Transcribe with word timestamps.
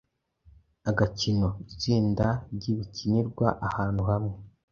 Agakino: 0.89 1.47
Itsinda 1.71 2.27
ry’ibikinirwa 2.55 3.47
ahantu 3.67 4.01
hamwe 4.11 4.35